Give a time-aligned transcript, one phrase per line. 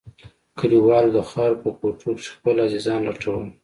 [0.59, 3.45] کليوالو د خاورو په کوټو کښې خپل عزيزان لټول.